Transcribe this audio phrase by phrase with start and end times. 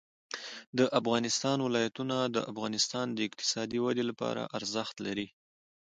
[0.77, 5.27] د افغانستان ولايتونه د افغانستان د اقتصادي ودې لپاره ارزښت لري.